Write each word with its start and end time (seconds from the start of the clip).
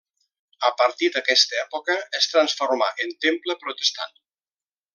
A 0.69 0.69
partir 0.79 1.09
d'aquesta 1.17 1.59
època 1.63 1.97
es 2.21 2.29
transformà 2.31 2.89
en 3.05 3.15
temple 3.27 3.57
protestant. 3.67 4.19